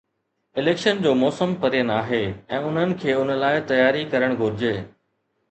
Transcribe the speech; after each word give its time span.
Election 0.59 1.01
جو 1.03 1.11
موسم 1.23 1.53
پري 1.65 1.81
ناهي 1.89 2.21
۽ 2.61 2.63
انهن 2.71 2.97
کي 3.05 3.15
ان 3.19 3.31
لاءِ 3.45 3.61
تياري 3.75 4.03
ڪرڻ 4.17 4.37
گهرجي. 4.43 4.75